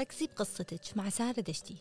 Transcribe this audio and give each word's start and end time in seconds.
ركزي 0.00 0.26
بقصتك 0.26 0.96
مع 0.96 1.08
سارة 1.08 1.40
دشتي. 1.40 1.76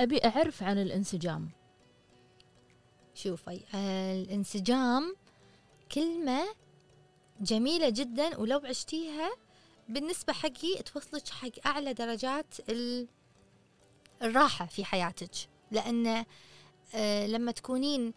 أبي 0.00 0.24
أعرف 0.24 0.62
عن 0.62 0.78
الانسجام. 0.78 1.48
شوفي 3.14 3.60
الانسجام 3.74 5.16
كلمة 5.92 6.44
جميلة 7.40 7.88
جدا 7.88 8.38
ولو 8.38 8.58
عشتيها 8.58 9.30
بالنسبة 9.88 10.32
حقي 10.32 10.82
توصلك 10.82 11.28
حق 11.28 11.66
أعلى 11.66 11.92
درجات 11.92 12.54
الراحة 14.22 14.66
في 14.66 14.84
حياتك. 14.84 15.30
لأن 15.70 16.24
آه، 16.94 17.26
لما 17.26 17.52
تكونين 17.52 18.12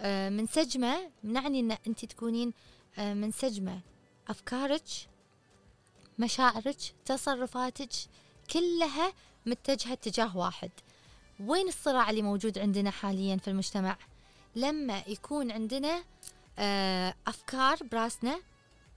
آه، 0.00 0.28
منسجمة 0.28 1.10
نعني 1.22 1.60
أن 1.60 1.76
أنت 1.86 2.04
تكونين 2.04 2.48
آه، 2.48 2.52
منسجمة 2.98 3.80
أفكارك 4.28 4.82
مشاعرك 6.18 6.76
تصرفاتك 7.04 7.88
كلها 8.52 9.12
متجهة 9.46 9.92
اتجاه 9.92 10.36
واحد. 10.36 10.70
وين 11.40 11.68
الصراع 11.68 12.10
اللي 12.10 12.22
موجود 12.22 12.58
عندنا 12.58 12.90
حاليا 12.90 13.36
في 13.36 13.48
المجتمع؟ 13.48 13.96
لما 14.56 15.02
يكون 15.06 15.50
عندنا 15.52 16.04
أفكار 17.26 17.78
براسنا 17.92 18.40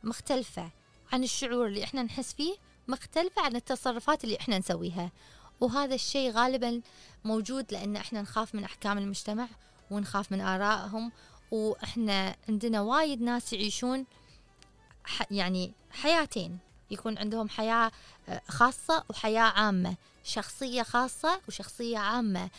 مختلفة 0.04 0.70
عن 1.12 1.24
الشعور 1.24 1.68
اللي 1.68 1.84
إحنا 1.84 2.04
نحس 2.04 2.34
فيه 2.34 2.56
مختلفة 2.88 3.42
عن 3.42 3.56
التصرفات 3.56 4.24
اللي 4.24 4.38
إحنا 4.40 4.58
نسويها. 4.60 5.12
وهذا 5.62 5.96
الشيء 5.96 6.32
غالبا 6.32 6.82
موجود 7.24 7.72
لأن 7.74 7.96
إحنا 7.96 8.22
نخاف 8.22 8.56
من 8.56 8.64
أحكام 8.64 8.98
المجتمع 8.98 9.48
ونخاف 9.92 10.32
من 10.32 10.42
آرائهم 10.42 11.12
وإحنا 11.56 12.36
عندنا 12.50 12.82
وايد 12.82 13.22
ناس 13.22 13.54
يعيشون 13.54 14.06
يعني 15.32 15.72
حياتين. 15.92 16.60
يكون 16.92 17.18
عندهم 17.18 17.50
حياة 17.50 17.92
آه، 18.30 18.42
خاصة 18.48 19.04
وحياة 19.10 19.42
عامة. 19.42 19.96
شخصية 20.24 20.84
خاصة 20.84 21.42
وشخصية 21.48 21.98
عامة. 21.98 22.50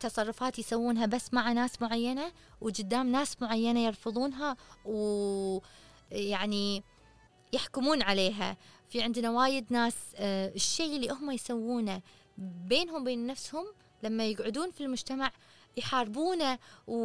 تصرفات 0.00 0.58
يسوونها 0.58 1.06
بس 1.06 1.34
مع 1.34 1.52
ناس 1.52 1.82
معينة 1.82 2.32
وقدام 2.60 3.12
ناس 3.12 3.42
معينة 3.42 3.80
يرفضونها 3.80 4.56
ويعني 4.84 6.82
يحكمون 7.52 8.02
عليها. 8.02 8.56
في 8.88 9.02
عندنا 9.02 9.30
وايد 9.30 9.66
ناس 9.70 9.94
آه، 10.16 10.48
الشيء 10.54 10.96
اللي 10.96 11.08
هم 11.10 11.30
يسوونه 11.30 12.00
بينهم 12.38 13.04
بين 13.04 13.26
نفسهم 13.26 13.66
لما 14.02 14.26
يقعدون 14.26 14.70
في 14.70 14.80
المجتمع 14.84 15.30
يحاربونه 15.76 16.58
و... 16.86 16.96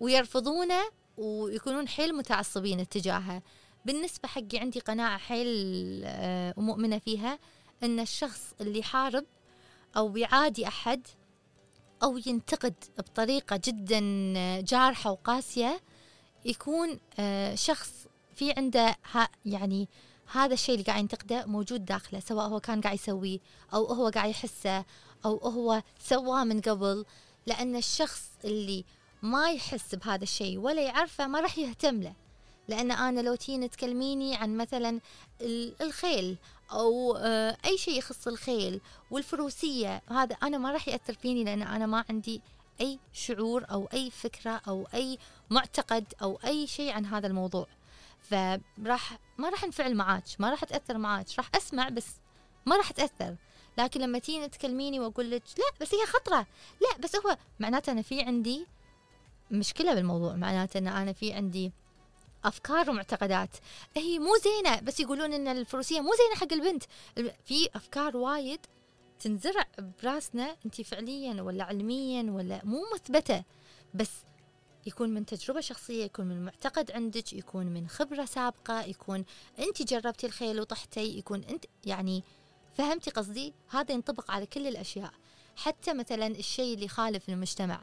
ويرفضونه 0.00 0.82
ويكونون 1.16 1.88
حيل 1.88 2.14
متعصبين 2.14 2.80
اتجاهه 2.80 3.42
بالنسبة 3.84 4.28
حقي 4.28 4.58
عندي 4.58 4.80
قناعة 4.80 5.18
حيل 5.18 6.02
آه، 6.04 6.54
ومؤمنة 6.56 6.98
فيها 6.98 7.38
أن 7.82 8.00
الشخص 8.00 8.54
اللي 8.60 8.78
يحارب 8.78 9.24
أو 9.96 10.16
يعادي 10.16 10.68
أحد 10.68 11.06
أو 12.02 12.18
ينتقد 12.26 12.74
بطريقة 12.98 13.60
جدا 13.64 14.00
جارحة 14.60 15.10
وقاسية 15.10 15.80
يكون 16.44 16.98
آه، 17.18 17.54
شخص 17.54 17.92
في 18.34 18.52
عنده 18.52 18.96
يعني 19.46 19.88
هذا 20.32 20.54
الشيء 20.54 20.74
اللي 20.74 20.86
قاعد 20.86 21.00
ينتقده 21.00 21.46
موجود 21.46 21.84
داخله 21.84 22.20
سواء 22.20 22.46
هو 22.46 22.60
كان 22.60 22.80
قاعد 22.80 22.94
يسويه 22.94 23.38
أو 23.74 23.86
هو 23.86 24.08
قاعد 24.08 24.30
يحسه 24.30 24.84
أو 25.24 25.36
هو 25.38 25.82
سواه 25.98 26.44
من 26.44 26.60
قبل. 26.60 27.04
لأن 27.46 27.76
الشخص 27.76 28.30
اللي 28.44 28.84
ما 29.22 29.50
يحس 29.50 29.94
بهذا 29.94 30.22
الشيء 30.22 30.58
ولا 30.58 30.82
يعرفه 30.82 31.26
ما 31.26 31.40
راح 31.40 31.58
يهتم 31.58 32.02
له. 32.02 32.14
لأن 32.68 32.90
أنا 32.90 33.20
لو 33.20 33.34
تيني 33.34 33.68
تكلميني 33.68 34.36
عن 34.36 34.56
مثلا 34.56 35.00
الخيل 35.80 36.36
أو 36.72 37.16
آه، 37.16 37.56
أي 37.64 37.78
شيء 37.78 37.98
يخص 37.98 38.28
الخيل 38.28 38.80
والفروسية 39.10 40.02
هذا 40.10 40.34
أنا 40.34 40.58
ما 40.58 40.72
راح 40.72 40.88
يأثر 40.88 41.14
فيني 41.14 41.44
لأن 41.44 41.62
أنا 41.62 41.86
ما 41.86 42.04
عندي 42.10 42.42
أي 42.80 42.98
شعور 43.12 43.64
أو 43.70 43.88
أي 43.92 44.10
فكرة 44.10 44.60
أو 44.68 44.88
أي 44.94 45.18
معتقد 45.50 46.04
أو 46.22 46.38
أي 46.44 46.66
شيء 46.66 46.92
عن 46.92 47.06
هذا 47.06 47.26
الموضوع. 47.26 47.66
فراح 48.30 49.18
ما 49.38 49.48
راح 49.48 49.64
انفعل 49.64 49.94
معاك 49.94 50.24
ما 50.38 50.50
راح 50.50 50.62
اتاثر 50.62 50.98
معاك 50.98 51.26
راح 51.38 51.50
أسمع 51.54 51.88
بس 51.88 52.06
ما 52.66 52.76
راح 52.76 52.90
اتاثر 52.90 53.36
لكن 53.78 54.00
لما 54.00 54.18
تيجي 54.18 54.48
تكلميني 54.48 55.00
وأقول 55.00 55.30
لك 55.30 55.42
لا 55.58 55.64
بس 55.80 55.94
هي 55.94 56.06
خطرة. 56.06 56.46
لا 56.80 56.98
بس 57.02 57.16
هو 57.16 57.36
معناته 57.60 57.92
أنا 57.92 58.02
في 58.02 58.22
عندي 58.22 58.66
مشكلة 59.50 59.94
بالموضوع. 59.94 60.36
معناته 60.36 60.78
ان 60.78 60.88
أنا 60.88 61.12
في 61.12 61.32
عندي 61.32 61.72
أفكار 62.44 62.90
ومعتقدات. 62.90 63.50
هي 63.96 64.18
مو 64.18 64.36
زينة 64.44 64.80
بس 64.80 65.00
يقولون 65.00 65.32
إن 65.32 65.48
الفروسية 65.48 66.00
مو 66.00 66.10
زينة 66.14 66.40
حق 66.40 66.52
البنت. 66.52 66.84
في 67.44 67.68
أفكار 67.74 68.16
وايد 68.16 68.60
تنزرع 69.20 69.66
براسنا 70.02 70.56
أنت 70.66 70.80
فعليا 70.80 71.42
ولا 71.42 71.64
علميا 71.64 72.32
ولا 72.32 72.60
مو 72.64 72.84
مثبتة. 72.94 73.44
بس 73.94 74.10
يكون 74.86 75.14
من 75.14 75.26
تجربة 75.26 75.60
شخصية 75.60 76.04
يكون 76.04 76.26
من 76.26 76.44
معتقد 76.44 76.90
عندك 76.90 77.32
يكون 77.32 77.66
من 77.66 77.88
خبرة 77.88 78.24
سابقة 78.24 78.84
يكون 78.84 79.24
أنت 79.58 79.82
جربتي 79.82 80.26
الخيل 80.26 80.60
وطحتي 80.60 81.18
يكون 81.18 81.44
أنت 81.44 81.64
يعني 81.84 82.22
فهمتي 82.74 83.10
قصدي؟ 83.10 83.54
هذا 83.70 83.94
ينطبق 83.94 84.30
على 84.30 84.46
كل 84.46 84.66
الأشياء 84.66 85.12
حتى 85.56 85.94
مثلا 85.94 86.26
الشيء 86.26 86.74
اللي 86.74 86.84
يخالف 86.84 87.28
المجتمع. 87.28 87.80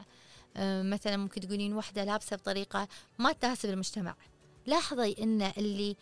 آه، 0.56 0.82
مثلا 0.82 1.16
ممكن 1.16 1.40
تقولين 1.40 1.74
وحدة 1.74 2.04
لابسة 2.04 2.36
بطريقة 2.36 2.88
ما 3.18 3.32
تناسب 3.32 3.70
المجتمع. 3.70 4.14
لاحظي 4.66 5.16
إن 5.20 5.42
اللي 5.42 5.96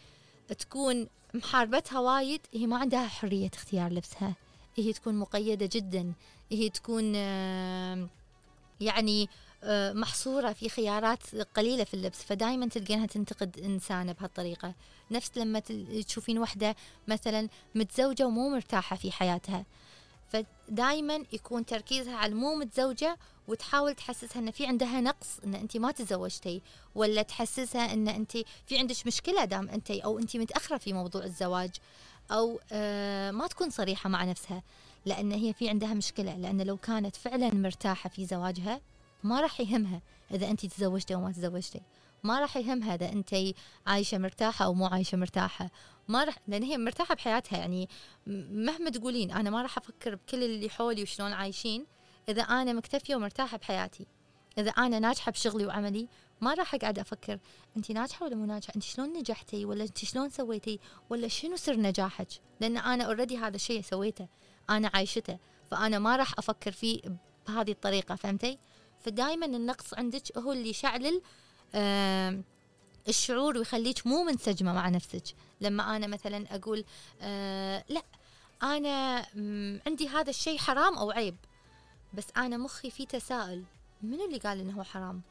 تكون 0.58 1.06
محاربتها 1.34 2.00
وايد 2.00 2.40
هي 2.54 2.66
ما 2.66 2.78
عندها 2.78 3.08
حرية 3.08 3.50
اختيار 3.54 3.92
لبسها. 3.92 4.34
هي 4.76 4.92
تكون 4.92 5.14
مقيدة 5.14 5.68
جدا. 5.72 6.12
هي 6.52 6.68
تكون 6.70 7.14
يعني 8.80 9.22
آه، 9.22 9.28
محصورة 9.92 10.52
في 10.52 10.68
خيارات 10.68 11.34
قليلة 11.56 11.84
في 11.84 11.94
اللبس 11.94 12.22
فدائما 12.22 12.68
تلقينها 12.68 13.06
تنتقد 13.06 13.58
إنسانة 13.58 14.12
بهالطريقة. 14.12 14.74
نفس 15.10 15.30
لما 15.36 15.62
تشوفين 16.06 16.38
وحدة 16.38 16.76
مثلا 17.08 17.48
متزوجة 17.74 18.26
ومو 18.26 18.48
مرتاحة 18.48 18.96
في 18.96 19.12
حياتها 19.12 19.64
فدائما 20.28 21.24
يكون 21.32 21.66
تركيزها 21.66 22.16
على 22.16 22.32
المو 22.32 22.54
متزوجة 22.54 23.18
وتحاول 23.48 23.94
تحسسها 23.94 24.42
إن 24.42 24.50
في 24.50 24.66
عندها 24.66 25.00
نقص 25.00 25.28
إن 25.44 25.54
انت 25.54 25.76
ما 25.76 25.90
تزوجتي 25.92 26.62
ولا 26.94 27.22
تحسسها 27.22 27.92
إن 27.92 28.08
انت 28.08 28.32
في 28.66 28.78
عندك 28.78 29.06
مشكلة 29.06 29.44
دام 29.44 29.68
انت 29.68 29.90
أو 29.90 30.18
انت 30.18 30.36
متأخرة 30.36 30.78
في 30.78 30.92
موضوع 30.92 31.24
الزواج 31.24 31.70
أو 32.30 32.60
آه 32.72 33.30
ما 33.30 33.46
تكون 33.46 33.70
صريحة 33.70 34.08
مع 34.08 34.24
نفسها 34.24 34.62
لأن 35.06 35.32
هي 35.32 35.52
في 35.52 35.68
عندها 35.68 35.94
مشكلة 35.94 36.36
لأن 36.36 36.62
لو 36.62 36.76
كانت 36.76 37.16
فعلا 37.16 37.54
مرتاحة 37.54 38.10
في 38.10 38.26
زواجها 38.26 38.80
ما 39.22 39.40
راح 39.40 39.60
يهمها 39.60 40.02
إذا 40.30 40.50
انت 40.50 40.66
تزوجتي 40.66 41.14
أو 41.14 41.20
ما 41.20 41.32
تزوجتي. 41.32 41.80
ما 42.22 42.40
راح 42.40 42.56
يهمها 42.56 42.94
إذا 42.94 43.12
انت 43.12 43.34
عايشة 43.86 44.18
مرتاحة 44.18 44.64
أو 44.64 44.74
مو 44.74 44.86
عايشة 44.86 45.16
مرتاحة. 45.16 45.70
ما 46.08 46.24
راح 46.24 46.38
لأن 46.48 46.62
هي 46.62 46.78
مرتاحة 46.78 47.14
بحياتها 47.14 47.58
يعني 47.58 47.88
مهما 48.50 48.90
تقولين 48.90 49.30
أنا 49.30 49.50
ما 49.50 49.62
راح 49.62 49.78
أفكر 49.78 50.14
بكل 50.14 50.42
اللي 50.42 50.70
حولي 50.70 51.02
وشلون 51.02 51.32
عايشين 51.32 51.86
إذا 52.28 52.42
أنا 52.42 52.72
مكتفية 52.72 53.16
ومرتاحة 53.16 53.56
بحياتي. 53.56 54.06
إذا 54.58 54.70
أنا 54.70 54.98
ناجحة 54.98 55.32
بشغلي 55.32 55.66
وعملي 55.66 56.08
ما 56.40 56.54
راح 56.54 56.74
أقعد 56.74 56.98
أفكر 56.98 57.38
انت 57.76 57.90
ناجحة 57.90 58.26
ولا 58.26 58.36
مو 58.36 58.44
ناجحة؟ 58.44 58.72
انت 58.76 58.82
شلون 58.82 59.18
نجحتي 59.18 59.64
ولا 59.64 59.84
انت 59.84 59.98
شلون 59.98 60.30
سويتي 60.30 60.80
ولا 61.10 61.28
شنو 61.28 61.56
سر 61.56 61.76
نجاحك؟ 61.76 62.28
لأن 62.60 62.76
أنا 62.76 63.04
already 63.04 63.38
هذا 63.38 63.56
الشيء 63.56 63.82
سويته 63.82 64.28
أنا 64.70 64.90
عايشته 64.94 65.38
فأنا 65.70 65.98
ما 65.98 66.16
راح 66.16 66.38
أفكر 66.38 66.72
فيه 66.72 67.00
بهذه 67.48 67.70
الطريقة 67.70 68.14
فهمتي؟ 68.14 68.58
فدائما 69.04 69.46
النقص 69.46 69.94
عندك 69.94 70.38
هو 70.38 70.52
اللي 70.52 70.70
يشعلل 70.70 71.22
الشعور 73.08 73.58
ويخليك 73.58 74.06
مو 74.06 74.24
منسجمة 74.24 74.72
مع 74.72 74.88
نفسك. 74.88 75.24
لما 75.60 75.96
أنا 75.96 76.06
مثلا 76.06 76.54
أقول 76.54 76.84
آه 77.20 77.84
لا 77.88 78.02
أنا 78.62 79.26
عندي 79.86 80.08
هذا 80.08 80.30
الشيء 80.30 80.58
حرام 80.58 80.98
أو 80.98 81.10
عيب 81.10 81.36
بس 82.14 82.26
أنا 82.36 82.56
مخي 82.56 82.90
فيه 82.90 83.06
تساؤل. 83.06 83.64
من 84.02 84.20
اللي 84.20 84.38
قال 84.38 84.60
إنه 84.60 84.72
هو 84.78 84.82
حرام؟ 84.82 85.22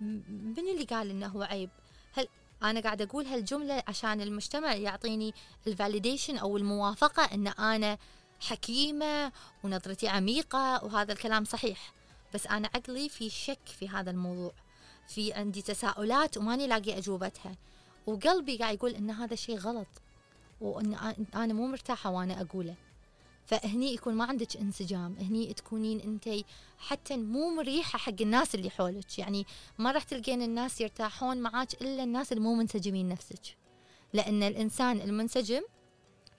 من 0.00 0.58
اللي 0.58 0.84
قال 0.84 1.10
إنه 1.10 1.26
هو 1.26 1.42
عيب؟ 1.42 1.70
هل 2.12 2.28
أنا 2.62 2.80
قاعد 2.80 3.02
أقول 3.02 3.26
هالجملة 3.26 3.82
عشان 3.88 4.20
المجتمع 4.20 4.74
يعطيني 4.74 5.34
الفاليديشن 5.66 6.36
أو 6.38 6.56
الموافقة 6.56 7.22
إن 7.22 7.46
أنا 7.46 7.98
حكيمة 8.40 9.32
ونظرتي 9.64 10.08
عميقة 10.08 10.84
وهذا 10.84 11.12
الكلام 11.12 11.44
صحيح؟ 11.44 11.92
بس 12.34 12.46
أنا 12.46 12.70
عقلي 12.74 13.08
في 13.08 13.30
شك 13.30 13.66
في 13.66 13.88
هذا 13.88 14.10
الموضوع. 14.10 14.52
في 15.08 15.32
عندي 15.32 15.62
تساؤلات 15.62 16.36
وماني 16.36 16.66
لاقي 16.66 16.98
أجوبتها. 16.98 17.56
وقلبي 18.06 18.56
قاعد 18.56 18.74
يقول 18.74 18.94
إن 18.94 19.10
هذا 19.10 19.34
شيء 19.34 19.58
غلط. 19.58 19.86
وإن 20.60 20.94
أنا 21.34 21.54
مو 21.54 21.66
مرتاحة 21.66 22.10
وأنا 22.10 22.40
أقوله. 22.40 22.74
فهني 23.46 23.94
يكون 23.94 24.14
ما 24.14 24.24
عندك 24.24 24.56
انسجام. 24.56 25.16
هني 25.20 25.54
تكونين 25.54 26.00
أنت 26.00 26.44
حتى 26.78 27.16
مو 27.16 27.50
مريحة 27.50 27.98
حق 27.98 28.20
الناس 28.20 28.54
اللي 28.54 28.70
حولك. 28.70 29.18
يعني 29.18 29.46
ما 29.78 29.92
راح 29.92 30.02
تلقين 30.02 30.42
الناس 30.42 30.80
يرتاحون 30.80 31.36
معاك 31.36 31.82
إلا 31.82 32.02
الناس 32.02 32.32
اللي 32.32 32.42
مو 32.42 32.54
منسجمين 32.54 33.08
نفسك. 33.08 33.56
لأن 34.12 34.42
الإنسان 34.42 35.00
المنسجم 35.00 35.62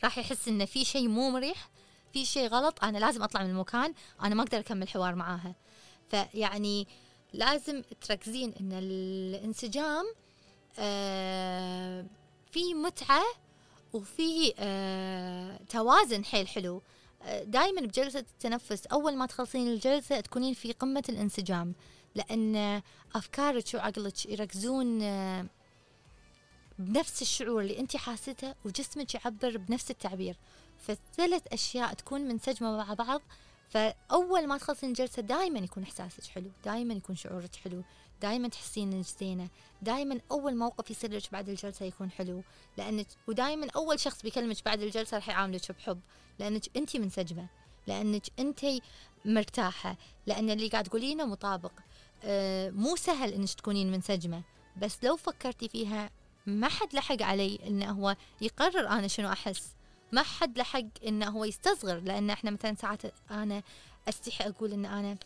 راح 0.04 0.18
يحس 0.18 0.48
انه 0.48 0.66
في 0.66 0.86
شيء 0.86 1.08
مو 1.08 1.30
مريح 1.30 1.70
في 2.14 2.26
شيء 2.26 2.48
غلط 2.48 2.84
أنا 2.84 2.98
لازم 2.98 3.24
أطلع 3.24 3.44
من 3.44 3.50
المكان 3.50 3.94
أنا 4.24 4.36
ما 4.36 4.44
أقدر 4.44 4.60
أكمل 4.60 4.90
حوار 4.90 5.16
معاها. 5.16 5.56
فيعني 6.10 6.88
لازم 7.34 7.82
تركزين 8.02 8.54
إن 8.60 8.72
الانسجام 8.72 10.06
آه 10.80 12.06
في 12.52 12.74
متعة 12.74 13.24
وفي 13.94 14.54
آه 14.60 15.60
توازن. 15.70 16.26
حيل 16.26 16.48
حلو. 16.48 16.82
آه 17.24 17.44
دائما 17.44 17.82
بجلسة 17.82 18.20
التنفس 18.20 18.86
أول 18.86 19.16
ما 19.16 19.26
تخلصين 19.26 19.68
الجلسة 19.68 20.20
تكونين 20.20 20.54
في 20.54 20.72
قمة 20.72 21.04
الانسجام 21.10 21.74
لأن 22.16 22.82
أفكارك 23.16 23.74
وعقلك 23.74 24.26
يركزون 24.26 25.00
بنفس 26.80 27.22
الشعور 27.22 27.62
اللي 27.62 27.80
انت 27.80 27.98
حاسته 27.98 28.56
وجسمك 28.66 29.16
يعبر 29.16 29.58
بنفس 29.58 29.92
التعبير. 29.92 30.36
فالثلاث 30.88 31.42
أشياء 31.54 31.94
تكون 31.94 32.22
منسجمة 32.22 32.78
مع 32.78 32.94
بعض 32.94 33.22
فأول 33.70 34.48
ما 34.48 34.58
تخلصين 34.58 34.90
الجلسة 34.90 35.22
دائما 35.22 35.60
يكون 35.60 35.84
إحساسك 35.84 36.24
حلو 36.24 36.50
دائما 36.66 36.94
يكون 36.94 37.16
شعورك 37.16 37.56
حلو 37.56 37.84
دائما 38.22 38.48
تحسين 38.48 38.94
إنك 38.94 39.06
زينة 39.20 39.48
دائما 39.82 40.20
أول 40.32 40.56
موقف 40.58 40.92
يصير 40.92 41.12
لك 41.12 41.32
بعد 41.32 41.50
الجلسة 41.50 41.86
يكون 41.86 42.12
حلو. 42.12 42.44
لانك 42.78 43.08
ودائما 43.28 43.68
أول 43.76 44.00
شخص 44.00 44.22
بيكلمك 44.22 44.66
بعد 44.66 44.82
الجلسة 44.82 45.18
راح 45.18 45.30
يعاملك 45.30 45.72
بحب 45.72 46.00
لأنك 46.40 46.78
أنت 46.78 46.98
منسجمة 46.98 47.48
لأنك 47.88 48.24
أنت 48.40 48.66
مرتاحة 49.26 49.98
لأن 50.26 50.50
اللي 50.50 50.68
قاعد 50.68 50.84
تقولينه 50.84 51.26
مطابق. 51.26 51.72
آه 52.24 52.70
مو 52.70 52.96
سهل 52.96 53.34
إنك 53.34 53.54
تكونين 53.54 53.92
منسجمة 53.92 54.42
بس 54.78 54.98
لو 55.04 55.16
فكرتي 55.16 55.70
فيها 55.70 56.10
ما 56.46 56.70
حد 56.70 56.94
لحق 56.94 57.22
علي 57.22 57.60
إنه 57.68 57.92
هو 57.92 58.16
يقرر 58.42 58.88
أنا 58.88 59.08
شنو 59.08 59.32
أحس. 59.32 59.76
ما 60.16 60.24
حد 60.24 60.58
لحق 60.58 61.04
إنه 61.08 61.30
هو 61.30 61.46
يستصغر 61.46 62.00
لأن 62.00 62.30
إحنا 62.30 62.52
مثلا 62.52 62.76
ساعات 62.76 63.02
أنا 63.32 63.64
أستحي 64.10 64.50
أقول 64.50 64.74
إن 64.74 64.86
أنا 64.86 65.18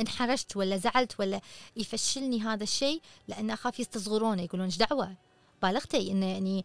انحرجت 0.00 0.56
ولا 0.56 0.76
زعلت 0.76 1.20
ولا 1.20 1.40
يفشلني 1.76 2.40
هذا 2.40 2.62
الشيء 2.62 3.00
لأن 3.28 3.50
أخاف 3.50 3.80
يستصغرونه 3.80 4.42
يقولون 4.42 4.64
إيش 4.66 4.76
دعوة؟ 4.76 5.14
بالغتي 5.62 6.10
انه 6.10 6.26
يعني 6.26 6.64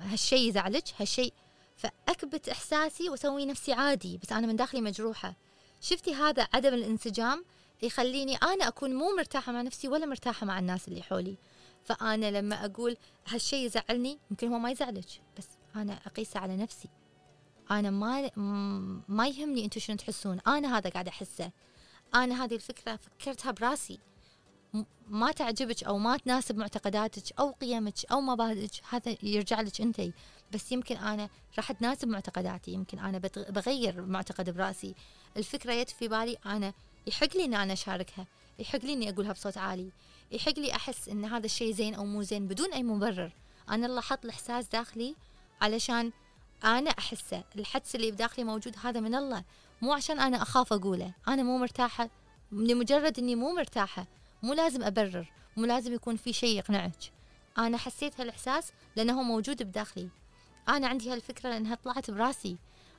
هالشيء 0.00 0.48
يزعلك 0.48 0.84
هالشيء. 0.98 1.32
فأكبت 1.76 2.48
إحساسي 2.48 3.10
وأسوي 3.10 3.46
نفسي 3.46 3.72
عادي 3.72 4.18
بس 4.18 4.32
أنا 4.32 4.46
من 4.46 4.56
داخلي 4.56 4.80
مجروحة. 4.80 5.34
شفتي 5.80 6.14
هذا 6.14 6.48
عدم 6.54 6.74
الانسجام؟ 6.74 7.44
يخليني 7.82 8.36
أنا 8.36 8.68
أكون 8.68 8.94
مو 8.94 9.16
مرتاحة 9.16 9.52
مع 9.52 9.62
نفسي 9.62 9.88
ولا 9.88 10.06
مرتاحة 10.06 10.46
مع 10.46 10.58
الناس 10.58 10.88
اللي 10.88 11.02
حولي. 11.02 11.36
فأنا 11.84 12.30
لما 12.30 12.64
أقول 12.64 12.96
هالشيء 13.28 13.66
يزعلني 13.66 14.18
يمكن 14.30 14.52
هو 14.52 14.58
ما 14.58 14.70
يزعلك 14.70 15.08
بس 15.38 15.46
أنا 15.76 16.00
اقيسه 16.06 16.40
على 16.40 16.56
نفسي. 16.56 16.88
أنا 17.70 17.90
ما 17.90 18.30
ما 19.08 19.28
يهمني 19.28 19.64
أنتم 19.64 19.80
شنو 19.80 19.96
تحسون. 19.96 20.40
أنا 20.46 20.78
هذا 20.78 20.90
قاعدة 20.90 21.10
أحسه. 21.10 21.50
أنا 22.14 22.44
هذه 22.44 22.54
الفكرة 22.54 22.96
فكرتها 22.96 23.50
براسي. 23.50 23.98
ما 25.08 25.32
تعجبك 25.32 25.84
أو 25.84 25.98
ما 25.98 26.16
تناسب 26.16 26.56
معتقداتك 26.56 27.38
أو 27.38 27.50
قيمك 27.50 27.94
أو 28.12 28.20
مبادئك 28.20 28.70
هذا 28.90 29.16
يرجع 29.22 29.60
لك 29.60 29.80
أنت. 29.80 30.02
بس 30.52 30.72
يمكن 30.72 30.96
أنا 30.96 31.28
راح 31.56 31.72
تناسب 31.72 32.08
معتقداتي. 32.08 32.70
يمكن 32.70 32.98
أنا 32.98 33.18
بغير 33.36 34.02
معتقد 34.02 34.50
براسي. 34.50 34.94
الفكرة 35.36 35.82
جت 35.82 35.90
في 35.90 36.08
بالي 36.08 36.36
أنا 36.46 36.72
يحق 37.06 37.36
لي 37.36 37.44
ان 37.44 37.54
أنا 37.54 37.72
أشاركها. 37.72 38.26
يحق 38.58 38.78
لي 38.84 38.92
إني 38.92 39.10
أقولها 39.10 39.32
بصوت 39.32 39.58
عالي. 39.58 39.90
يحق 40.32 40.58
لي 40.58 40.74
أحس 40.74 41.08
إن 41.08 41.24
هذا 41.24 41.46
الشيء 41.46 41.72
زين 41.72 41.94
أو 41.94 42.04
مو 42.04 42.22
زين 42.22 42.46
بدون 42.46 42.72
أي 42.72 42.82
مبرر. 42.82 43.32
أنا 43.70 43.86
الله 43.86 44.00
حط 44.00 44.24
الإحساس 44.24 44.68
داخلي 44.68 45.14
علشان 45.60 46.12
أنا 46.64 46.90
احسه 46.90 47.44
الحدس 47.56 47.94
اللي 47.94 48.10
بداخلي 48.10 48.44
موجود 48.44 48.76
هذا 48.82 49.00
من 49.00 49.14
الله 49.14 49.44
مو 49.82 49.92
عشان 49.92 50.20
أنا 50.20 50.42
أخاف 50.42 50.72
أقوله 50.72 51.12
أنا 51.28 51.42
مو 51.42 51.58
مرتاحة 51.58 52.10
لمجرد 52.52 53.18
إني 53.18 53.34
مو 53.34 53.54
مرتاحة 53.54 54.06
مو 54.42 54.52
لازم 54.52 54.82
أبرر 54.82 55.32
مو 55.56 55.64
لازم 55.64 55.94
يكون 55.94 56.16
في 56.16 56.32
شيء 56.32 56.58
يقنعك. 56.58 57.12
أنا 57.58 57.76
حسيت 57.76 58.20
هالإحساس 58.20 58.72
لأنه 58.96 59.22
موجود 59.22 59.62
بداخلي. 59.62 60.08
أنا 60.68 60.86
عندي 60.86 61.12
هالفكرة 61.12 61.50
لأنها 61.50 61.74
طلعت 61.74 62.10
براسي. 62.10 62.56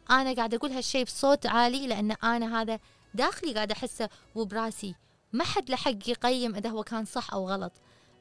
أنا 0.09 0.33
قاعدة 0.33 0.57
أقول 0.57 0.71
هالشيء 0.71 1.05
بصوت 1.05 1.45
عالي 1.45 1.87
لأن 1.87 2.11
أنا 2.11 2.61
هذا 2.61 2.79
داخلي 3.13 3.53
قاعدة 3.53 3.73
أحسه 3.73 4.09
وبراسي 4.35 4.95
ما 5.33 5.43
حد 5.43 5.69
لحق 5.69 6.09
يقيم 6.09 6.55
إذا 6.55 6.69
هو 6.69 6.83
كان 6.83 7.05
صح 7.05 7.33
أو 7.33 7.49
غلط. 7.49 7.73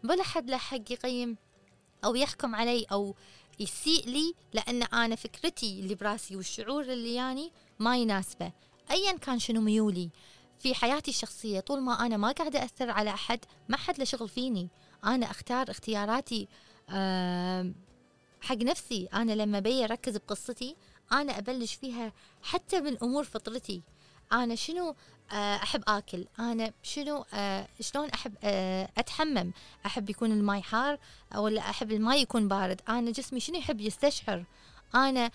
ولا 0.05 0.23
حد 0.23 0.51
لحق 0.51 0.93
يقيم 0.93 1.37
أو 2.07 2.15
يحكم 2.15 2.55
علي 2.55 2.87
أو 2.93 3.15
يسيء 3.61 4.07
لي 4.07 4.35
لأن 4.53 4.83
أنا 4.83 5.17
فكرتي 5.17 5.81
اللي 5.81 5.95
براسي 5.95 6.37
والشعور 6.37 6.83
اللي 6.83 7.15
يعني 7.15 7.53
ما 7.79 7.97
يناسبه 7.97 8.53
ايا 8.91 9.13
كان 9.13 9.39
شنو 9.39 9.61
ميولي 9.61 10.11
في 10.59 10.75
حياتي 10.75 11.11
الشخصية 11.11 11.61
طول 11.61 11.81
ما 11.81 12.07
أنا 12.07 12.17
ما 12.17 12.33
قاعدة 12.33 12.65
أثر 12.65 12.91
على 12.91 13.11
أحد 13.11 13.45
ما 13.69 13.77
حد 13.77 13.99
له 13.99 14.05
شغل 14.05 14.29
فيني. 14.29 14.69
أنا 15.05 15.31
أختار 15.31 15.71
اختياراتي 15.71 16.49
حق 18.41 18.57
نفسي. 18.57 19.09
أنا 19.15 19.33
لما 19.33 19.61
بي 19.61 19.85
أركز 19.85 20.17
بقصتي 20.17 20.77
أنا 21.13 21.39
أبلش 21.39 21.75
فيها 21.75 22.13
حتى 22.43 22.81
من 22.81 22.97
امور 23.03 23.25
فطرتي. 23.25 23.83
أنا 24.33 24.55
شنو 24.55 24.95
أحب 25.33 25.83
آكل. 25.89 26.27
أنا 26.39 26.73
شنو 26.83 27.25
آه، 27.35 27.67
شلون 27.81 28.09
أحب 28.09 28.35
آه، 28.45 28.89
أتحمم؟ 28.99 29.53
أحب 29.87 30.11
يكون 30.11 30.33
الماي 30.33 30.63
حار 30.63 30.99
ولا 31.37 31.61
أحب 31.61 31.93
الماي 31.93 32.21
يكون 32.21 32.49
بارد؟ 32.49 32.81
أنا 32.89 33.11
جسمي 33.11 33.41
شنو 33.41 33.57
يحب 33.59 33.81
يستشعر؟ 33.81 34.45
أنا 34.95 35.31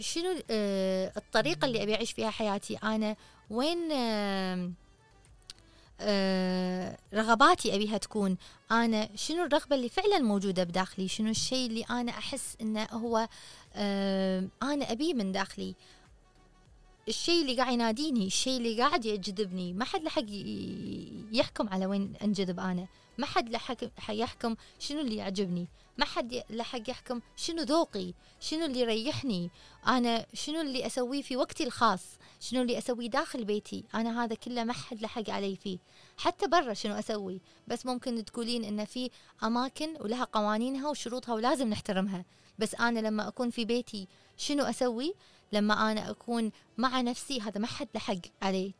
شنو 0.00 0.42
الطريقة 0.50 1.66
اللي 1.66 1.82
أبي 1.82 1.94
أعيش 1.94 2.12
فيها 2.12 2.30
حياتي؟ 2.30 2.76
أنا 2.76 3.16
وين 3.50 3.92
رغباتي 7.14 7.74
أبيها 7.74 7.98
تكون؟ 7.98 8.36
أنا 8.70 9.08
شنو 9.16 9.44
الرغبة 9.44 9.76
اللي 9.76 9.88
فعلا 9.88 10.18
موجودة 10.18 10.64
بداخلي؟ 10.64 11.08
شنو 11.08 11.30
الشيء 11.30 11.66
اللي 11.66 11.82
أنا 11.82 12.12
أحس 12.12 12.56
إنه 12.60 12.84
هو 12.84 13.28
أنا 14.62 14.92
أبيه 14.92 15.14
من 15.14 15.32
داخلي؟ 15.32 15.74
الشيء 17.08 17.42
اللي 17.42 17.56
قاعد 17.56 17.72
يناديني 17.72 18.26
الشيء 18.26 18.56
اللي 18.56 18.82
قاعد 18.82 19.04
يجذبني. 19.04 19.72
ما 19.72 19.84
حد 19.84 20.02
لحق 20.02 20.24
يحكم 21.32 21.68
على 21.68 21.86
وين 21.86 22.12
أنجذب 22.22 22.60
أنا. 22.60 22.86
ما 23.18 23.26
حد 23.26 23.50
لحق 23.50 23.76
يحكم 24.08 24.56
شنو 24.78 25.00
اللي 25.00 25.16
يعجبني. 25.16 25.68
ما 25.98 26.04
حد 26.04 26.42
لحق 26.50 26.90
يحكم 26.90 27.20
شنو 27.36 27.62
ذوقي 27.62 28.14
شنو 28.40 28.64
اللي 28.64 28.80
يريحني. 28.80 29.50
أنا 29.86 30.26
شنو 30.34 30.60
اللي 30.60 30.86
أسويه 30.86 31.22
في 31.22 31.36
وقتي 31.36 31.64
الخاص 31.64 32.02
شنو 32.40 32.62
اللي 32.62 32.78
أسويه 32.78 33.08
داخل 33.10 33.44
بيتي. 33.44 33.84
أنا 33.94 34.24
هذا 34.24 34.34
كله 34.34 34.64
ما 34.64 34.72
حد 34.72 35.02
لحق 35.02 35.30
علي 35.30 35.56
فيه. 35.56 35.78
حتى 36.16 36.46
برا 36.46 36.74
شنو 36.74 36.94
أسوي. 36.94 37.40
بس 37.68 37.86
ممكن 37.86 38.24
تقولين 38.24 38.64
إن 38.64 38.84
في 38.84 39.10
أماكن 39.42 39.96
ولها 40.00 40.24
قوانينها 40.24 40.88
وشروطها 40.88 41.34
ولازم 41.34 41.68
نحترمها. 41.68 42.24
بس 42.58 42.74
أنا 42.74 42.98
لما 42.98 43.28
أكون 43.28 43.50
في 43.50 43.64
بيتي 43.64 44.08
شنو 44.36 44.64
أسوي 44.64 45.14
لما 45.52 45.92
أنا 45.92 46.10
أكون 46.10 46.50
مع 46.78 47.00
نفسي؟ 47.00 47.40
هذا 47.40 47.60
ما 47.60 47.66
حد 47.66 47.88
لحق 47.94 48.14
عليه. 48.42 48.72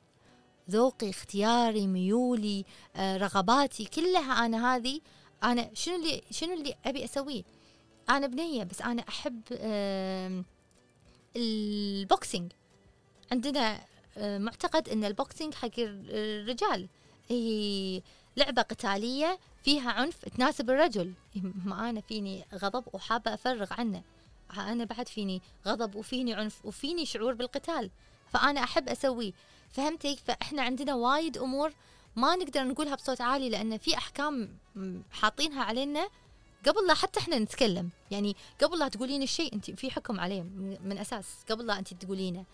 ذوقي 0.70 1.11
اختياري 1.11 1.87
ميولي 1.87 2.64
آه، 2.96 3.16
رغباتي 3.16 3.84
كلها 3.84 4.46
أنا 4.46 4.76
هذه 4.76 5.00
أنا 5.42 5.70
شنو 5.75 5.96
اللي 5.96 6.23
شنو 6.30 6.52
اللي 6.52 6.75
أبي 6.84 7.04
أسويه؟ 7.04 7.42
أنا 8.11 8.26
بنية 8.26 8.64
بس 8.64 8.82
أنا 8.82 9.04
أحب 9.08 9.40
ال 11.36 11.51
boxing. 11.51 12.52
عندنا 13.32 13.80
آه، 14.16 14.38
معتقد 14.38 14.88
أن 14.88 15.04
ال 15.04 15.12
boxing 15.12 15.54
حق 15.54 15.70
الرجال 15.78 16.88
هي 17.28 18.02
لعبة 18.37 18.62
قتالية 18.62 19.38
فيها 19.64 19.90
عنف 19.90 20.28
تناسب 20.28 20.70
الرجل. 20.70 21.12
ما 21.64 21.90
أنا 21.90 22.00
فيني 22.00 22.44
غضب 22.54 22.84
وحابة 22.92 23.34
أفرغ 23.34 23.73
عنه. 23.73 24.02
أنا 24.61 24.84
بعد 24.84 25.08
فيني 25.08 25.42
غضب 25.66 25.94
وفيني 25.94 26.34
عنف 26.34 26.64
وفيني 26.64 27.06
شعور 27.06 27.34
بالقتال. 27.34 27.90
فأنا 28.32 28.64
أحب 28.64 28.88
اسويه 28.88 29.32
فهمتي؟ 29.70 30.16
فإحنا 30.16 30.62
عندنا 30.62 30.94
وايد 30.94 31.38
أمور 31.38 31.73
ما 32.16 32.37
نقدر 32.37 32.64
نقولها 32.64 32.94
بصوت 32.94 33.20
عالي 33.20 33.49
لأن 33.50 33.78
في 33.78 33.96
أحكام 33.96 34.58
حاطينها 35.12 35.64
علينا 35.64 36.08
قبل 36.66 36.87
لا 36.87 36.94
حتى 36.94 37.20
إحنا 37.20 37.38
نتكلم. 37.38 37.90
يعني 38.11 38.37
قبل 38.62 38.78
لا 38.78 38.88
تقولين 38.88 39.23
الشيء 39.23 39.54
انت 39.54 39.70
في 39.70 39.90
حكم 39.90 40.20
عليه 40.20 40.42
من 40.84 40.99
أساس 40.99 41.26
قبل 41.50 41.66
لا 41.66 41.78
انت 41.78 41.94
تقولينه. 41.94 42.44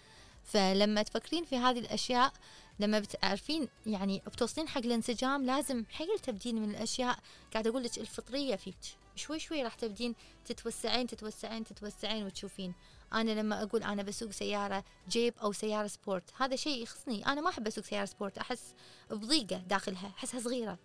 فلما 0.45 1.02
تفكرين 1.02 1.45
في 1.45 1.57
هذه 1.57 1.78
الأشياء 1.78 2.33
لما 2.80 2.99
بتعرفين 2.99 3.69
يعني 3.87 4.23
بتوصلين 4.26 4.69
حق 4.69 4.80
الانسجام 4.80 5.47
لازم 5.47 5.85
حيل 5.90 6.19
تبدين 6.19 6.62
من 6.62 6.71
الأشياء. 6.71 7.19
قاعد 7.52 7.66
أقول 7.66 7.83
لك 7.83 7.99
الفطرية 7.99 8.57
فيك. 8.57 8.76
شوي 9.20 9.38
شوي 9.38 9.62
راح 9.62 9.74
تبدين 9.74 10.14
تتوسعين 10.44 11.06
تتوسعين 11.06 11.64
تتوسعين 11.64 12.26
وتشوفين. 12.26 12.74
أنا 13.12 13.30
لما 13.30 13.62
أقول 13.62 13.82
أنا 13.82 14.02
بسوق 14.02 14.30
سيارة 14.30 14.84
جيب 15.08 15.34
أو 15.42 15.52
سيارة 15.52 15.86
سبورت 15.86 16.24
هذا 16.36 16.56
شيء 16.56 16.82
يخصني. 16.82 17.26
أنا 17.26 17.40
ما 17.40 17.48
أحب 17.50 17.66
أسوق 17.66 17.84
سيارة 17.84 18.04
سبورت 18.04 18.38
أحس 18.38 18.74
بضيقة 19.10 19.56
داخلها 19.56 20.12
أحسها 20.18 20.40
صغيرة. 20.40 20.78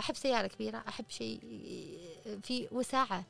أحب 0.00 0.16
سيارة 0.16 0.46
كبيرة 0.46 0.84
أحب 0.88 1.04
شيء 1.08 1.40
في 2.42 2.68
وساعة. 2.72 3.24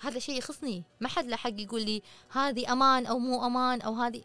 هذا 0.00 0.18
شيء 0.18 0.38
يخصني. 0.38 0.82
ما 1.00 1.08
حد 1.08 1.26
له 1.26 1.36
حق 1.36 1.60
يقول 1.60 1.82
لي 1.82 2.02
هذه 2.30 2.72
أمان 2.72 3.06
أو 3.06 3.18
مو 3.18 3.46
أمان 3.46 3.80
أو 3.82 3.94
هذه. 3.94 4.22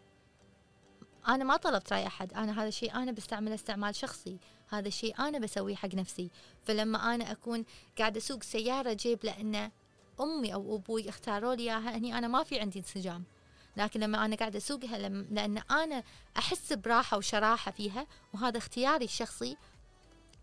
أنا 1.28 1.44
ما 1.44 1.56
طلبت 1.56 1.92
رأي 1.92 2.06
أحد. 2.06 2.32
أنا 2.32 2.60
هذا 2.62 2.68
الشيء 2.68 2.94
أنا 2.94 3.12
بستعمله 3.12 3.54
استعمال 3.54 3.94
شخصي. 3.94 4.38
هذا 4.72 4.88
الشيء 4.88 5.18
أنا 5.18 5.38
بسويه 5.38 5.74
حق 5.74 5.94
نفسي. 5.94 6.30
فلما 6.64 7.14
أنا 7.14 7.32
أكون 7.32 7.64
قاعدة 7.98 8.18
أسوق 8.18 8.42
سيارة 8.42 8.92
جيب 8.92 9.18
لأن 9.24 9.70
أمي 10.20 10.54
أو 10.54 10.76
أبوي 10.76 11.08
اختاروا 11.08 11.54
لي 11.54 11.62
إياها 11.62 11.96
هني 11.96 12.18
أنا 12.18 12.28
ما 12.28 12.42
في 12.42 12.60
عندي 12.60 12.78
انسجام. 12.78 13.24
لكن 13.76 14.00
لما 14.00 14.24
أنا 14.24 14.36
قاعدة 14.36 14.58
أسوقها 14.58 14.98
لأن 14.98 15.62
أنا 15.70 16.02
أحس 16.38 16.72
براحة 16.72 17.16
وشراحة 17.16 17.70
فيها 17.70 18.06
وهذا 18.34 18.58
اختياري 18.58 19.04
الشخصي. 19.04 19.56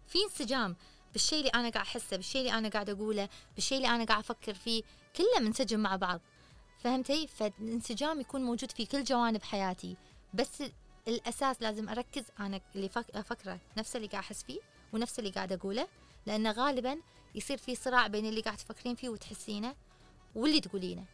في 0.08 0.20
انسجام 0.24 0.76
بالشيء 1.14 1.40
اللي 1.40 1.50
أنا 1.50 1.70
قاعد 1.70 1.86
أحسه 1.86 2.18
بالشيء 2.18 2.42
اللي 2.42 2.58
أنا 2.58 2.70
قاعدة 2.70 2.94
أقوله 2.94 3.30
بالشيء 3.56 3.78
اللي 3.78 3.96
أنا 3.96 4.04
قاعد 4.04 4.20
أفكر 4.20 4.54
فيه 4.54 4.84
كله 5.16 5.40
منسجم 5.40 5.80
مع 5.80 5.96
بعض. 5.96 6.22
فهمتي؟ 6.80 7.28
فالانسجام 7.28 8.20
يكون 8.22 8.42
موجود 8.44 8.72
في 8.72 8.86
كل 8.86 9.04
جوانب 9.04 9.44
حياتي. 9.44 9.98
بس 10.34 10.64
الأساس 11.08 11.62
لازم 11.62 11.90
أركز 11.90 12.24
أنا 12.40 12.62
اللي 12.76 12.90
فك- 12.90 13.16
افكره 13.16 13.60
نفس 13.78 13.96
اللي 13.96 14.08
قاعد 14.08 14.24
أحس 14.24 14.44
فيه 14.44 14.60
ونفس 14.94 15.20
اللي 15.20 15.30
قاعد 15.30 15.52
أقوله 15.54 15.88
لأن 16.26 16.48
غالبا 16.48 16.98
يصير 17.36 17.58
في 17.58 17.76
صراع 17.76 18.08
بين 18.08 18.26
اللي 18.26 18.42
قاعد 18.42 18.58
تفكرين 18.58 18.96
فيه 18.96 19.10
وتحسينه 19.10 19.76
واللي 20.36 20.60
تقولينه. 20.62 21.06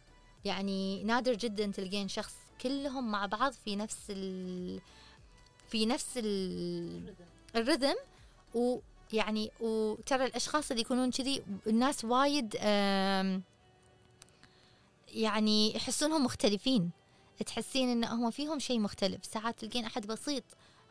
يعني 0.44 1.04
نادر 1.04 1.34
جدا 1.34 1.66
تلقين 1.66 2.08
شخص 2.08 2.34
كلهم 2.62 3.10
مع 3.10 3.26
بعض 3.26 3.52
في 3.52 3.76
نفس 3.76 3.98
ال 4.10 4.80
في 5.68 5.86
نفس 5.86 6.06
ال 6.16 7.14
الرذم 7.56 7.94
ويعني 8.54 9.50
وترى 9.60 10.24
الأشخاص 10.24 10.70
اللي 10.70 10.80
يكونون 10.82 11.10
كذي 11.10 11.42
الناس 11.66 12.04
وايد 12.04 12.54
يعني 15.08 15.76
يحسونهم 15.76 16.24
مختلفين. 16.24 16.90
تحسين 17.42 17.88
إن 17.88 18.04
هم 18.04 18.30
فيهم 18.30 18.58
شيء 18.58 18.78
مختلف. 18.80 19.24
ساعات 19.24 19.58
تلقين 19.60 19.84
أحد 19.84 20.06
بسيط 20.06 20.44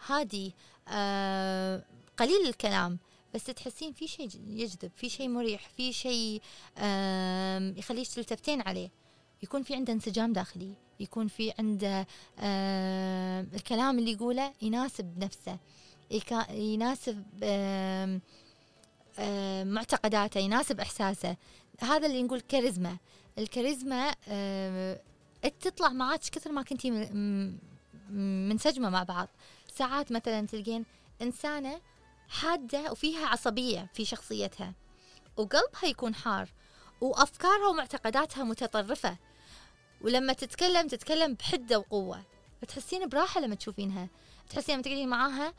هادي 0.08 0.54
آه 0.88 1.84
قليل 2.18 2.48
الكلام 2.48 2.98
بس 3.34 3.44
تحسين 3.44 3.94
في 3.94 4.08
شيء 4.08 4.30
يجذب 4.48 4.92
في 4.96 5.10
شيء 5.10 5.28
مريح 5.30 5.70
في 5.78 5.94
شيء 5.94 6.42
آم، 6.78 7.74
يخليك 7.78 8.08
تلتفتين 8.08 8.62
عليه. 8.62 8.90
يكون 9.44 9.64
في 9.64 9.75
عنده 9.75 9.94
انسجام 9.94 10.34
داخلي 10.34 10.74
يكون 11.00 11.28
في 11.28 11.54
عنده 11.60 12.00
آم، 12.40 13.48
الكلام 13.54 14.00
اللي 14.00 14.12
يقوله 14.12 14.54
يناسب 14.62 15.18
نفسه 15.24 15.58
يناسب 16.50 17.24
آم، 17.44 18.22
آم، 19.20 19.68
معتقداته 19.68 20.40
يناسب 20.40 20.80
إحساسه. 20.80 21.38
هذا 21.82 22.08
اللي 22.08 22.24
نقول 22.24 22.40
كاريزما. 22.42 22.98
الكاريزما 23.38 24.16
آم، 24.28 24.98
تطلع 25.54 25.90
معاك 25.90 26.20
كثر 26.20 26.52
ما 26.52 26.62
كنتي 26.62 26.92
منسجمة 28.50 28.90
مع 28.90 29.04
بعض. 29.04 29.28
ساعات 29.74 30.12
مثلا 30.12 30.48
تلقين 30.48 30.86
إنسانة 31.22 31.82
حادة 32.30 32.92
وفيها 32.92 33.28
عصبية 33.28 33.90
في 33.94 34.06
شخصيتها 34.06 34.74
وقلبها 35.38 35.86
يكون 35.86 36.16
حار 36.16 36.50
وأفكارها 37.02 37.68
ومعتقداتها 37.68 38.44
متطرفة. 38.44 39.18
ولما 40.02 40.34
تتكلم 40.34 40.88
تتكلم 40.88 41.34
بحدة 41.34 41.80
وقوة. 41.80 42.24
فتحسين 42.62 43.10
براحة 43.10 43.42
لما 43.42 43.56
تشوفينها. 43.56 44.10
تحسين 44.50 44.75
لما 44.75 44.84
تقعدين 44.84 45.10
معاها 45.10 45.54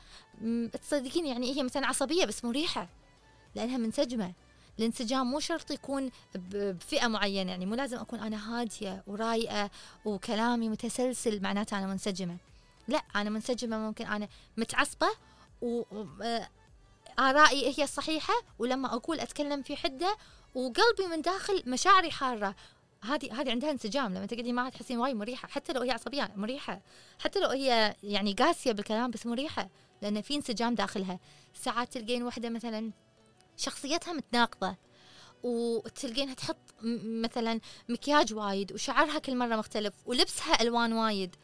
تصدقين 0.83 1.27
يعني 1.27 1.57
هي 1.57 1.63
مثلا 1.63 1.87
عصبية 1.87 2.25
بس 2.25 2.45
مريحة 2.45 2.89
لأنها 3.55 3.77
منسجمة. 3.77 4.33
الانسجام 4.79 5.27
مو 5.31 5.41
شرط 5.41 5.71
يكون 5.71 6.11
بفئة 6.35 7.07
معينة 7.07 7.51
يعني 7.51 7.67
مو 7.67 7.75
لازم 7.75 7.99
أكون 7.99 8.21
أنا 8.21 8.61
هادية 8.61 9.03
ورايقة 9.07 9.71
وكلامي 10.05 10.69
متسلسل 10.69 11.43
معناته 11.43 11.79
أنا 11.79 11.87
منسجمة. 11.87 12.37
لا 12.89 13.03
أنا 13.17 13.31
منسجمة 13.31 13.79
ممكن 13.79 14.07
أنا 14.07 14.29
متعصبة 14.57 15.09
و 15.63 15.83
آرائي 17.19 17.75
هي 17.79 17.85
الصحيحة 17.85 18.35
ولما 18.59 18.95
أقول 18.95 19.21
أتكلم 19.21 19.63
في 19.63 19.77
حدة 19.77 20.17
وقلبي 20.55 21.07
من 21.11 21.23
داخل 21.23 21.63
مشاعري 21.67 22.11
حارة. 22.11 22.55
هذه 23.03 23.41
هذه 23.41 23.51
عندها 23.51 23.71
انسجام 23.71 24.15
لما 24.15 24.27
تقعدي 24.27 24.53
معها 24.53 24.71
تحسين 24.71 24.99
وايد 24.99 25.17
مريحة 25.17 25.49
حتى 25.49 25.73
لو 25.73 25.83
هي 25.83 25.91
عصبية 25.91 26.33
مريحة. 26.37 26.81
حتى 27.19 27.41
لو 27.41 27.49
هي 27.49 27.97
يعني 28.03 28.33
قاسية 28.33 28.73
بالكلام 28.73 29.11
بس 29.11 29.27
مريحة 29.27 29.69
لأن 30.03 30.23
في 30.23 30.35
انسجام 30.37 30.75
داخلها. 30.75 31.19
ساعات 31.55 31.93
تلقين 31.93 32.23
واحدة 32.23 32.51
مثلا 32.51 32.93
شخصيتها 33.57 34.13
متناقضة 34.13 34.77
وتلقينها 35.43 36.35
تحط 36.35 36.57
مثلا 37.05 37.61
مكياج 37.89 38.35
وايد 38.35 38.73
وشعرها 38.73 39.19
كل 39.19 39.37
مرة 39.37 39.57
مختلف 39.57 39.95
ولبسها 40.07 40.63
ألوان 40.63 40.93
وايد. 40.93 41.37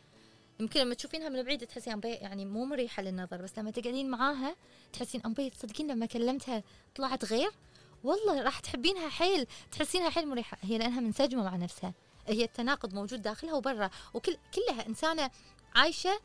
يمكن 0.60 0.80
لما 0.80 0.94
تشوفينها 0.94 1.28
من 1.28 1.42
بعيد 1.42 1.66
تحسين 1.66 1.92
أمبي 1.92 2.08
يعني 2.08 2.44
مو 2.44 2.64
مريحة 2.64 3.02
للنظر 3.02 3.42
بس 3.42 3.58
لما 3.58 3.70
تقعدين 3.70 4.10
معاها 4.10 4.56
تحسين 4.92 5.22
أمبي 5.26 5.50
تصدقين 5.50 5.90
لما 5.90 6.06
كلمتها 6.06 6.62
طلعت 6.94 7.24
غير؟ 7.24 7.50
والله 8.04 8.42
راح 8.42 8.60
تحبينها 8.60 9.08
حيل 9.08 9.46
تحسينها 9.72 10.10
حيل 10.10 10.28
مريحة. 10.28 10.58
هي 10.62 10.78
لأنها 10.78 11.00
منسجمة 11.00 11.44
مع 11.44 11.56
نفسها. 11.56 11.94
هي 12.26 12.44
التناقض 12.44 12.94
موجود 12.94 13.22
داخلها 13.22 13.54
وبرا 13.54 13.90
وكل 14.14 14.36
كلها 14.54 14.86
إنسانة 14.86 15.30
عايشة 15.74 16.20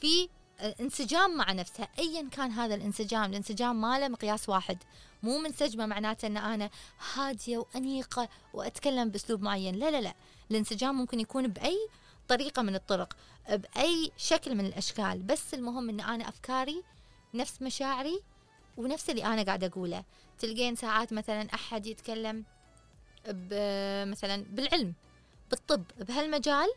في 0.00 0.28
انسجام 0.60 1.36
مع 1.36 1.52
نفسها 1.52 1.88
ايا 1.98 2.28
كان 2.28 2.50
هذا 2.50 2.74
الانسجام 2.74 3.30
الانسجام 3.30 3.80
ما 3.80 3.98
له 3.98 4.08
مقياس 4.08 4.48
واحد 4.48 4.78
مو 5.22 5.38
منسجمه 5.38 5.86
معناته 5.86 6.26
إن 6.26 6.36
أنا 6.36 6.70
هادية 7.14 7.58
وأنيقة 7.58 8.28
وأتكلم 8.54 9.08
بأسلوب 9.08 9.42
معين 9.42 9.74
لا 9.74 9.90
لا 9.90 10.00
لا 10.00 10.14
الانسجام 10.50 10.94
ممكن 10.94 11.20
يكون 11.20 11.46
بأي 11.48 11.88
طريقة 12.28 12.62
من 12.62 12.74
الطرق 12.74 13.16
بأي 13.48 14.12
شكل 14.16 14.54
من 14.54 14.66
الأشكال 14.66 15.22
بس 15.22 15.54
المهم 15.54 15.88
إن 15.88 16.00
أنا 16.00 16.28
أفكاري 16.28 16.82
نفس 17.34 17.62
مشاعري 17.62 18.20
ونفس 18.76 19.10
اللي 19.10 19.24
أنا 19.24 19.42
قاعدة 19.42 19.66
أقوله. 19.66 20.04
تلقين 20.38 20.76
ساعات 20.76 21.12
مثلا 21.12 21.54
أحد 21.54 21.86
يتكلم 21.86 22.44
مثلا 24.10 24.44
بالعلم 24.50 24.94
بالطب 25.50 25.84
بهالمجال 25.98 26.68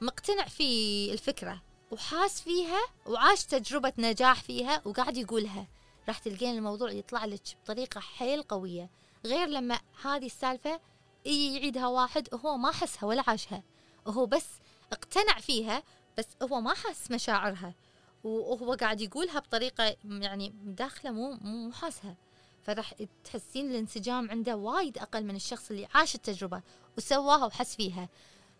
مقتنع 0.00 0.44
في 0.44 1.12
الفكرة. 1.12 1.62
وحاس 1.94 2.40
فيها 2.40 2.80
وعاش 3.06 3.44
تجربة 3.44 3.92
نجاح 3.98 4.42
فيها 4.42 4.82
وقاعد 4.84 5.16
يقولها. 5.16 5.66
راح 6.08 6.18
تلقين 6.18 6.56
الموضوع 6.56 6.90
يطلع 6.90 7.24
لك 7.24 7.40
بطريقة 7.64 8.00
حيل 8.00 8.42
قوية. 8.42 8.90
غير 9.24 9.48
لما 9.48 9.80
هذه 10.04 10.26
السالفة 10.26 10.80
يجي 11.24 11.56
يعيدها 11.56 11.86
واحد 11.86 12.28
وهو 12.34 12.56
ما 12.56 12.72
حسها 12.72 13.04
ولا 13.06 13.24
عاشها. 13.26 13.62
وهو 14.06 14.26
بس 14.26 14.46
اقتنع 14.92 15.40
فيها 15.40 15.82
بس 16.18 16.26
هو 16.42 16.60
ما 16.60 16.74
حس 16.74 17.10
مشاعرها. 17.10 17.74
وهو 18.24 18.72
قاعد 18.72 19.00
يقولها 19.00 19.38
بطريقة 19.38 19.96
يعني 20.04 20.52
داخله 20.64 21.10
مو 21.10 21.38
مو 21.40 21.72
حاسها. 21.72 22.14
فراح 22.62 22.94
تحسين 23.24 23.70
الانسجام 23.70 24.30
عنده 24.30 24.56
وايد 24.56 24.98
أقل 24.98 25.24
من 25.24 25.36
الشخص 25.36 25.70
اللي 25.70 25.88
عاش 25.94 26.14
التجربة 26.14 26.62
وسواها 26.98 27.46
وحس 27.46 27.76
فيها. 27.76 28.08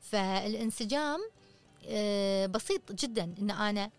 فالانسجام 0.00 1.20
بسيط 2.46 2.92
جدا 2.92 3.34
إن 3.38 3.50
أنا 3.50 3.90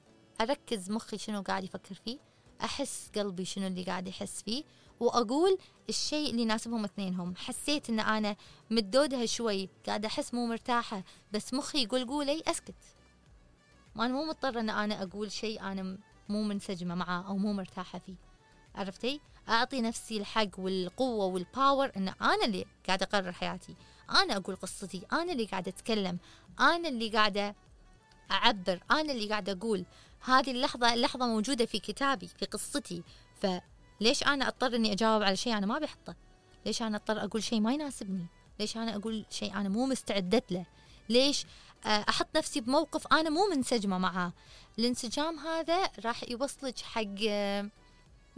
أركز 0.41 0.91
مخي 0.91 1.17
شنو 1.17 1.41
قاعد 1.41 1.63
يفكر 1.63 1.95
فيه 1.95 2.17
أحس 2.63 3.11
قلبي 3.15 3.45
شنو 3.45 3.67
اللي 3.67 3.83
قاعد 3.83 4.07
يحس 4.07 4.41
فيه 4.41 4.63
وأقول 4.99 5.57
الشيء 5.89 6.29
اللي 6.29 6.41
يناسبهم 6.41 6.83
اثنينهم. 6.83 7.35
حسيت 7.35 7.89
إن 7.89 7.99
أنا 7.99 8.35
مدودها 8.71 9.25
شوي 9.25 9.69
قاعدة 9.87 10.07
أحس 10.07 10.33
مو 10.33 10.45
مرتاحة 10.45 11.03
بس 11.31 11.53
مخي 11.53 11.83
يقول 11.83 12.05
قولي 12.05 12.43
أسكت. 12.47 12.75
ما 13.95 14.05
أنا 14.05 14.13
مو 14.13 14.25
مضطرة 14.25 14.59
إن 14.59 14.69
أنا 14.69 15.03
أقول 15.03 15.31
شيء 15.31 15.61
أنا 15.61 15.97
مو 16.29 16.43
منسجمة 16.43 16.95
معاه 16.95 17.27
أو 17.27 17.37
مو 17.37 17.53
مرتاحة 17.53 17.99
فيه. 17.99 18.15
عرفتي؟ 18.75 19.19
أعطي 19.49 19.81
نفسي 19.81 20.17
الحق 20.17 20.59
والقوة 20.59 21.25
والباور 21.25 21.91
إن 21.97 22.07
أنا 22.07 22.45
اللي 22.45 22.65
قاعدة 22.87 23.05
أقرر 23.05 23.31
حياتي. 23.31 23.75
أنا 24.09 24.37
أقول 24.37 24.55
قصتي 24.55 25.01
أنا 25.13 25.31
اللي 25.31 25.45
قاعدة 25.45 25.69
أتكلم 25.71 26.17
أنا 26.59 26.89
اللي 26.89 27.09
قاعدة 27.09 27.55
أعبر 28.31 28.79
أنا 28.91 29.11
اللي 29.11 29.29
قاعدة 29.29 29.51
أقول. 29.51 29.85
هذه 30.21 30.51
اللحظه 30.51 30.93
اللحظة 30.93 31.27
موجودة 31.27 31.65
في 31.65 31.79
كتابي 31.79 32.27
في 32.27 32.45
قصتي. 32.45 33.03
فليش 33.35 34.23
أنا 34.23 34.47
أضطر 34.47 34.75
إني 34.75 34.91
أجاوب 34.91 35.23
على 35.23 35.35
شيء 35.35 35.57
أنا 35.57 35.65
ما 35.65 35.79
بحطه؟ 35.79 36.15
ليش 36.65 36.81
أنا 36.81 36.97
أضطر 36.97 37.23
أقول 37.23 37.43
شيء 37.43 37.59
ما 37.59 37.73
يناسبني؟ 37.73 38.25
ليش 38.59 38.77
أنا 38.77 38.95
أقول 38.95 39.25
شيء 39.29 39.53
أنا 39.53 39.69
مو 39.69 39.85
مستعدت 39.85 40.51
له؟ 40.51 40.65
ليش 41.09 41.45
آه، 41.85 42.05
أحط 42.09 42.37
نفسي 42.37 42.61
بموقف 42.61 43.07
أنا 43.07 43.29
مو 43.29 43.47
منسجمة 43.55 43.97
معاه؟ 43.97 44.33
الانسجام 44.79 45.39
هذا 45.39 45.91
راح 46.05 46.29
يوصلك 46.29 46.79
حق 46.79 47.01
آه، 47.29 47.69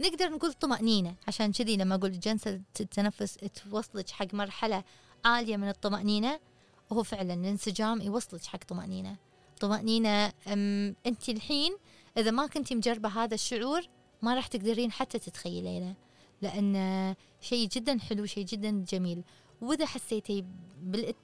نقدر 0.00 0.28
نقول 0.30 0.52
طمأنينة. 0.52 1.14
عشان 1.28 1.52
كذي 1.52 1.76
لما 1.76 1.94
أقول 1.94 2.20
جلسة 2.20 2.60
التنفس 2.80 3.34
توصلك 3.34 4.10
حق 4.10 4.34
مرحلة 4.34 4.84
عالية 5.24 5.56
من 5.56 5.68
الطمأنينة 5.68 6.40
وهو 6.90 7.02
فعلا 7.02 7.34
الانسجام 7.34 8.00
يوصلك 8.00 8.44
حق 8.44 8.64
طمأنينة. 8.68 9.16
طمأنينة. 9.58 10.32
أنت 11.06 11.28
الحين 11.28 11.76
إذا 12.16 12.30
ما 12.30 12.46
كنتي 12.46 12.74
مجربة 12.74 13.08
هذا 13.08 13.34
الشعور 13.34 13.82
ما 14.22 14.34
راح 14.34 14.46
تقدرين 14.46 14.92
حتى 14.92 15.18
تتخيلينه 15.18 15.94
لأن 16.42 17.14
شيء 17.40 17.68
جدا 17.68 17.98
حلو 17.98 18.26
شيء 18.26 18.44
جدا 18.44 18.84
جميل. 18.88 19.22
وإذا 19.60 19.86
حسيتي 19.86 20.44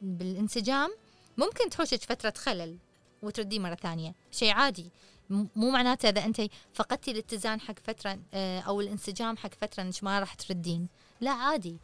بالانسجام 0.03 0.91
ممكن 1.39 1.71
تحوشك 1.71 2.03
فترة 2.03 2.33
خلل 2.37 2.79
وترديه 3.23 3.59
مرة 3.59 3.75
ثانية. 3.75 4.15
شيء 4.31 4.53
عادي. 4.53 4.91
مو 5.31 5.71
معناته 5.71 6.09
إذا 6.09 6.25
أنت 6.25 6.43
فقدتي 6.73 7.11
الاتزان 7.11 7.61
حق 7.61 7.79
فترة 7.79 8.19
أو 8.35 8.81
الانسجام 8.81 9.37
حق 9.37 9.55
فترة 9.55 9.83
إنك 9.83 10.05
ما 10.05 10.21
راح 10.21 10.35
تردين. 10.35 10.89
لا 11.21 11.31
عادي. 11.31 11.77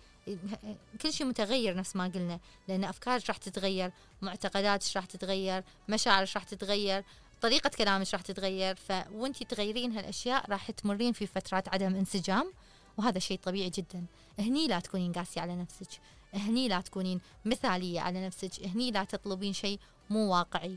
كل 1.02 1.12
شيء 1.12 1.26
متغير 1.26 1.76
نفس 1.76 1.96
ما 1.96 2.04
قلنا 2.04 2.40
لأن 2.68 2.84
أفكارك 2.84 3.28
راح 3.28 3.36
تتغير 3.36 3.92
معتقداتك 4.22 4.96
راح 4.96 5.04
تتغير 5.04 5.64
مشاعرك 5.88 6.28
راح 6.34 6.44
تتغير 6.44 7.04
طريقة 7.40 7.70
كلامك 7.70 8.06
راح 8.12 8.22
تتغير. 8.22 8.74
فوانتي 8.74 9.44
تغيرين 9.44 9.92
هالأشياء 9.92 10.50
راح 10.50 10.70
تمرين 10.70 11.12
في 11.12 11.26
فترات 11.26 11.68
عدم 11.68 11.94
انسجام 11.96 12.52
وهذا 12.96 13.18
شيء 13.18 13.38
طبيعي 13.38 13.70
جدا. 13.70 14.04
هني 14.38 14.68
لا 14.68 14.80
تكونين 14.80 15.12
قاسية 15.12 15.40
على 15.40 15.56
نفسك. 15.56 16.00
هني 16.34 16.68
لا 16.68 16.80
تكونين 16.80 17.20
مثالية 17.44 18.00
على 18.00 18.26
نفسك. 18.26 18.66
هني 18.66 18.90
لا 18.90 19.04
تطلبين 19.04 19.52
شيء 19.52 19.78
مو 20.10 20.32
واقعي. 20.32 20.76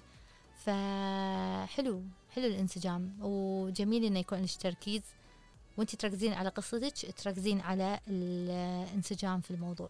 فحلو 0.65 2.03
حلو 2.35 2.45
الانسجام. 2.45 3.17
وجميل 3.21 4.05
إنه 4.05 4.19
يكون 4.19 4.41
لك 4.41 4.55
تركيز. 4.55 5.01
وانت 5.77 5.95
تركزين 5.95 6.33
على 6.33 6.49
قصتك 6.49 7.15
تركزين 7.23 7.61
على 7.61 7.99
الانسجام 8.07 9.41
في 9.41 9.51
الموضوع. 9.51 9.89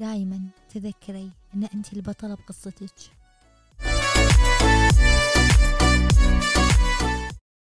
دائما 0.00 0.40
تذكري 0.74 1.30
أن 1.54 1.68
أنت 1.74 1.92
البطلة 1.92 2.34
بقصتك. 2.34 2.90